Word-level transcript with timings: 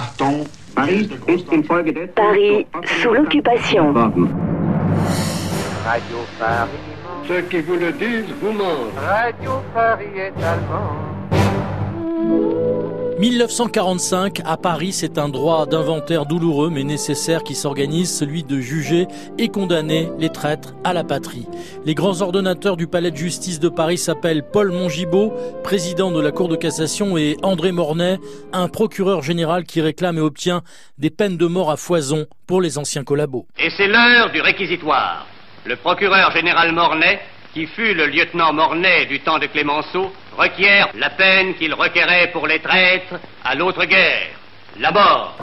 Achtung, 0.00 0.46
Paris 0.74 1.10
sous 3.02 3.12
l'occupation. 3.12 3.92
Radio 3.92 4.28
Paris. 6.38 6.70
Ceux 7.28 7.42
qui 7.42 7.60
vous 7.60 7.76
le 7.76 7.92
disent 7.92 8.32
vous 8.40 8.52
mentent. 8.52 8.96
Radio 8.96 9.50
Paris 9.74 10.06
est 10.16 10.32
allemand. 10.42 10.96
1945, 13.20 14.40
à 14.46 14.56
Paris, 14.56 14.92
c'est 14.92 15.18
un 15.18 15.28
droit 15.28 15.66
d'inventaire 15.66 16.24
douloureux 16.24 16.70
mais 16.70 16.84
nécessaire 16.84 17.42
qui 17.42 17.54
s'organise, 17.54 18.10
celui 18.10 18.44
de 18.44 18.60
juger 18.60 19.08
et 19.36 19.48
condamner 19.48 20.08
les 20.18 20.30
traîtres 20.30 20.72
à 20.84 20.94
la 20.94 21.04
patrie. 21.04 21.46
Les 21.84 21.94
grands 21.94 22.22
ordonnateurs 22.22 22.78
du 22.78 22.86
palais 22.86 23.10
de 23.10 23.16
justice 23.18 23.60
de 23.60 23.68
Paris 23.68 23.98
s'appellent 23.98 24.42
Paul 24.50 24.72
Mongibaud, 24.72 25.34
président 25.62 26.10
de 26.10 26.18
la 26.18 26.30
Cour 26.30 26.48
de 26.48 26.56
cassation, 26.56 27.18
et 27.18 27.36
André 27.42 27.72
Mornay, 27.72 28.16
un 28.54 28.68
procureur 28.68 29.20
général 29.22 29.64
qui 29.64 29.82
réclame 29.82 30.16
et 30.16 30.22
obtient 30.22 30.62
des 30.96 31.10
peines 31.10 31.36
de 31.36 31.46
mort 31.46 31.70
à 31.70 31.76
foison 31.76 32.24
pour 32.46 32.62
les 32.62 32.78
anciens 32.78 33.04
collabos. 33.04 33.46
Et 33.58 33.68
c'est 33.76 33.88
l'heure 33.88 34.32
du 34.32 34.40
réquisitoire. 34.40 35.26
Le 35.66 35.76
procureur 35.76 36.30
général 36.30 36.72
Mornay, 36.72 37.20
qui 37.52 37.66
fut 37.66 37.92
le 37.92 38.06
lieutenant 38.06 38.54
Mornay 38.54 39.04
du 39.10 39.20
temps 39.20 39.38
de 39.38 39.46
Clémenceau, 39.46 40.10
requiert 40.36 40.90
la 40.94 41.10
peine 41.10 41.54
qu'il 41.54 41.74
requérait 41.74 42.30
pour 42.32 42.46
les 42.46 42.60
traîtres 42.60 43.20
à 43.44 43.54
l'autre 43.54 43.84
guerre, 43.84 44.28
la 44.78 44.90
mort. 44.90 45.36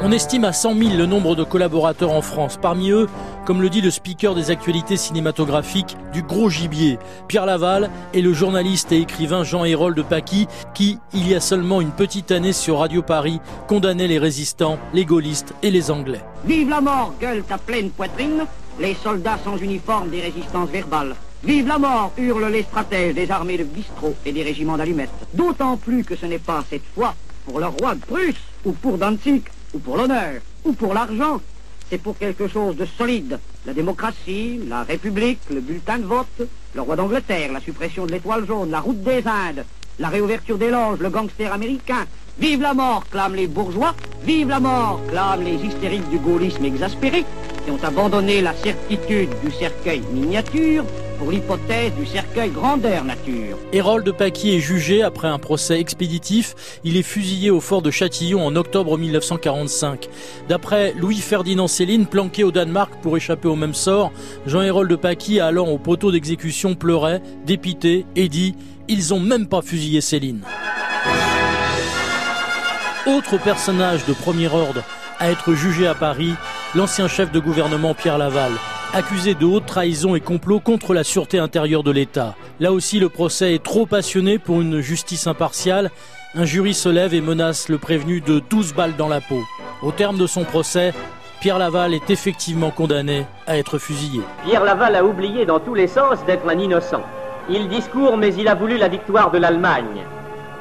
On 0.00 0.12
estime 0.12 0.44
à 0.44 0.52
100 0.52 0.74
000 0.76 0.90
le 0.96 1.06
nombre 1.06 1.34
de 1.34 1.42
collaborateurs 1.42 2.12
en 2.12 2.22
France. 2.22 2.56
Parmi 2.62 2.90
eux, 2.90 3.08
comme 3.44 3.60
le 3.60 3.68
dit 3.68 3.80
le 3.80 3.90
speaker 3.90 4.34
des 4.36 4.50
actualités 4.50 4.96
cinématographiques 4.96 5.96
du 6.12 6.22
gros 6.22 6.48
gibier, 6.48 6.98
Pierre 7.26 7.46
Laval, 7.46 7.90
et 8.14 8.22
le 8.22 8.32
journaliste 8.32 8.92
et 8.92 9.00
écrivain 9.00 9.42
Jean-Hérol 9.42 9.94
de 9.94 10.02
Paquis, 10.02 10.46
qui, 10.72 10.98
il 11.12 11.28
y 11.28 11.34
a 11.34 11.40
seulement 11.40 11.80
une 11.80 11.90
petite 11.90 12.30
année 12.30 12.52
sur 12.52 12.78
Radio 12.78 13.02
Paris, 13.02 13.40
condamnait 13.66 14.06
les 14.06 14.18
résistants, 14.18 14.78
les 14.94 15.04
gaullistes 15.04 15.52
et 15.62 15.70
les 15.70 15.90
Anglais. 15.90 16.20
Vive 16.44 16.70
la 16.70 16.80
mort, 16.80 17.12
gueule 17.20 17.42
ta 17.42 17.58
pleine 17.58 17.90
poitrine, 17.90 18.46
les 18.78 18.94
soldats 18.94 19.38
sans 19.44 19.56
uniforme 19.56 20.10
des 20.10 20.20
résistances 20.20 20.70
verbales. 20.70 21.16
Vive 21.44 21.68
la 21.68 21.78
mort, 21.78 22.12
hurlent 22.18 22.50
les 22.50 22.64
stratèges 22.64 23.14
des 23.14 23.30
armées 23.30 23.58
de 23.58 23.62
bistrot 23.62 24.14
et 24.26 24.32
des 24.32 24.42
régiments 24.42 24.76
d'allumettes. 24.76 25.10
D'autant 25.34 25.76
plus 25.76 26.02
que 26.02 26.16
ce 26.16 26.26
n'est 26.26 26.40
pas 26.40 26.64
cette 26.68 26.82
fois 26.94 27.14
pour 27.44 27.60
le 27.60 27.66
roi 27.66 27.94
de 27.94 28.00
Prusse, 28.00 28.34
ou 28.64 28.72
pour 28.72 28.98
Danzig, 28.98 29.42
ou 29.72 29.78
pour 29.78 29.96
l'honneur, 29.96 30.40
ou 30.64 30.72
pour 30.72 30.94
l'argent. 30.94 31.40
C'est 31.88 31.98
pour 31.98 32.18
quelque 32.18 32.48
chose 32.48 32.76
de 32.76 32.84
solide. 32.84 33.38
La 33.66 33.72
démocratie, 33.72 34.60
la 34.68 34.82
République, 34.82 35.38
le 35.50 35.60
bulletin 35.60 35.98
de 35.98 36.04
vote, 36.04 36.48
le 36.74 36.80
roi 36.82 36.96
d'Angleterre, 36.96 37.52
la 37.52 37.60
suppression 37.60 38.04
de 38.04 38.12
l'étoile 38.12 38.44
jaune, 38.44 38.72
la 38.72 38.80
route 38.80 39.02
des 39.02 39.22
Indes, 39.26 39.64
la 40.00 40.08
réouverture 40.08 40.58
des 40.58 40.70
loges, 40.70 40.98
le 40.98 41.08
gangster 41.08 41.52
américain. 41.52 42.04
Vive 42.40 42.62
la 42.62 42.74
mort, 42.74 43.04
clament 43.10 43.36
les 43.36 43.46
bourgeois. 43.46 43.94
Vive 44.24 44.48
la 44.48 44.60
mort, 44.60 45.00
clament 45.08 45.42
les 45.42 45.54
hystériques 45.54 46.10
du 46.10 46.18
gaullisme 46.18 46.64
exaspéré, 46.64 47.24
qui 47.64 47.70
ont 47.70 47.82
abandonné 47.82 48.42
la 48.42 48.54
certitude 48.54 49.30
du 49.44 49.52
cercueil 49.52 50.02
miniature 50.12 50.84
pour 51.18 51.30
l'hypothèse 51.30 51.92
du 51.94 52.06
cercueil 52.06 52.50
grandeur 52.50 53.04
nature. 53.04 53.58
Hérol 53.72 54.04
de 54.04 54.10
Paquis 54.10 54.54
est 54.54 54.60
jugé 54.60 55.02
après 55.02 55.28
un 55.28 55.38
procès 55.38 55.80
expéditif. 55.80 56.54
Il 56.84 56.96
est 56.96 57.02
fusillé 57.02 57.50
au 57.50 57.60
fort 57.60 57.82
de 57.82 57.90
Châtillon 57.90 58.46
en 58.46 58.54
octobre 58.56 58.96
1945. 58.96 60.08
D'après 60.48 60.94
Louis-Ferdinand 60.96 61.68
Céline, 61.68 62.06
planqué 62.06 62.44
au 62.44 62.52
Danemark 62.52 62.92
pour 63.02 63.16
échapper 63.16 63.48
au 63.48 63.56
même 63.56 63.74
sort, 63.74 64.12
Jean 64.46 64.62
Hérol 64.62 64.88
de 64.88 64.96
Paquis, 64.96 65.40
allant 65.40 65.66
au 65.66 65.78
poteau 65.78 66.12
d'exécution, 66.12 66.74
pleurait, 66.74 67.20
dépité, 67.44 68.06
et 68.16 68.28
dit 68.28 68.54
«Ils 68.88 69.12
ont 69.12 69.20
même 69.20 69.48
pas 69.48 69.62
fusillé 69.62 70.00
Céline». 70.00 70.42
Autre 73.06 73.38
personnage 73.38 74.04
de 74.06 74.12
premier 74.12 74.48
ordre 74.48 74.84
à 75.18 75.30
être 75.30 75.54
jugé 75.54 75.86
à 75.86 75.94
Paris, 75.94 76.34
l'ancien 76.74 77.08
chef 77.08 77.32
de 77.32 77.40
gouvernement 77.40 77.94
Pierre 77.94 78.18
Laval, 78.18 78.52
accusé 78.94 79.34
de 79.34 79.44
haute 79.44 79.66
trahison 79.66 80.14
et 80.14 80.20
complot 80.20 80.60
contre 80.60 80.94
la 80.94 81.04
sûreté 81.04 81.38
intérieure 81.38 81.82
de 81.82 81.90
l'État. 81.90 82.34
Là 82.60 82.72
aussi, 82.72 82.98
le 82.98 83.08
procès 83.08 83.54
est 83.54 83.62
trop 83.62 83.86
passionné 83.86 84.38
pour 84.38 84.60
une 84.60 84.80
justice 84.80 85.26
impartiale. 85.26 85.90
Un 86.34 86.44
jury 86.44 86.74
se 86.74 86.88
lève 86.88 87.14
et 87.14 87.20
menace 87.20 87.68
le 87.68 87.78
prévenu 87.78 88.20
de 88.20 88.40
12 88.50 88.74
balles 88.74 88.96
dans 88.96 89.08
la 89.08 89.20
peau. 89.20 89.42
Au 89.82 89.92
terme 89.92 90.18
de 90.18 90.26
son 90.26 90.44
procès, 90.44 90.92
Pierre 91.40 91.58
Laval 91.58 91.94
est 91.94 92.10
effectivement 92.10 92.70
condamné 92.70 93.26
à 93.46 93.56
être 93.58 93.78
fusillé. 93.78 94.22
Pierre 94.44 94.64
Laval 94.64 94.96
a 94.96 95.04
oublié 95.04 95.46
dans 95.46 95.60
tous 95.60 95.74
les 95.74 95.86
sens 95.86 96.24
d'être 96.26 96.48
un 96.48 96.58
innocent. 96.58 97.02
Il 97.48 97.68
discourt, 97.68 98.16
mais 98.16 98.34
il 98.34 98.48
a 98.48 98.54
voulu 98.54 98.76
la 98.76 98.88
victoire 98.88 99.30
de 99.30 99.38
l'Allemagne. 99.38 100.04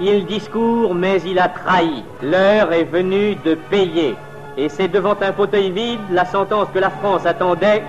Il 0.00 0.24
discourt, 0.26 0.94
mais 0.94 1.20
il 1.22 1.38
a 1.38 1.48
trahi. 1.48 2.02
L'heure 2.22 2.72
est 2.72 2.84
venue 2.84 3.36
de 3.44 3.54
payer. 3.54 4.14
Et 4.56 4.68
c'est 4.68 4.88
devant 4.88 5.16
un 5.20 5.32
fauteuil 5.32 5.70
vide 5.70 6.00
la 6.10 6.24
sentence 6.24 6.68
que 6.74 6.78
la 6.78 6.90
France 6.90 7.24
attendait, 7.24 7.82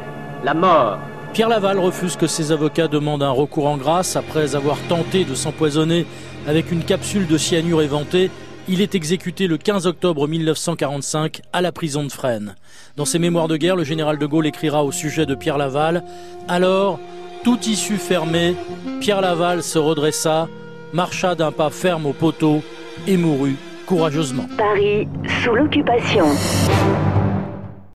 la 0.43 0.53
mort. 0.53 0.99
Pierre 1.33 1.49
Laval 1.49 1.79
refuse 1.79 2.15
que 2.15 2.27
ses 2.27 2.51
avocats 2.51 2.87
demandent 2.87 3.23
un 3.23 3.31
recours 3.31 3.65
en 3.65 3.77
grâce 3.77 4.15
après 4.15 4.55
avoir 4.55 4.77
tenté 4.87 5.23
de 5.23 5.33
s'empoisonner 5.33 6.05
avec 6.47 6.71
une 6.71 6.83
capsule 6.83 7.25
de 7.27 7.37
cyanure 7.37 7.81
éventée. 7.81 8.29
Il 8.67 8.81
est 8.81 8.95
exécuté 8.95 9.47
le 9.47 9.57
15 9.57 9.87
octobre 9.87 10.27
1945 10.27 11.41
à 11.51 11.61
la 11.61 11.71
prison 11.71 12.03
de 12.03 12.11
Fresnes. 12.11 12.55
Dans 12.95 13.05
ses 13.05 13.19
mémoires 13.19 13.47
de 13.47 13.57
guerre, 13.57 13.75
le 13.75 13.83
général 13.83 14.19
de 14.19 14.25
Gaulle 14.25 14.45
écrira 14.45 14.83
au 14.83 14.91
sujet 14.91 15.25
de 15.25 15.35
Pierre 15.35 15.57
Laval 15.57 16.03
Alors, 16.47 16.99
tout 17.43 17.59
issue 17.61 17.97
fermé, 17.97 18.55
Pierre 19.01 19.21
Laval 19.21 19.63
se 19.63 19.79
redressa, 19.79 20.47
marcha 20.93 21.35
d'un 21.35 21.51
pas 21.51 21.71
ferme 21.71 22.05
au 22.05 22.13
poteau 22.13 22.61
et 23.07 23.17
mourut 23.17 23.57
courageusement. 23.85 24.45
Paris 24.57 25.07
sous 25.43 25.55
l'occupation. 25.55 26.25